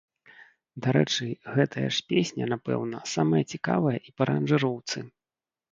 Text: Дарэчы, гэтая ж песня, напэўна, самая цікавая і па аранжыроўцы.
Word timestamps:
Дарэчы, 0.85 1.27
гэтая 1.57 1.85
ж 1.97 2.03
песня, 2.13 2.49
напэўна, 2.55 3.05
самая 3.15 3.43
цікавая 3.53 3.95
і 4.07 4.19
па 4.21 4.31
аранжыроўцы. 4.31 4.97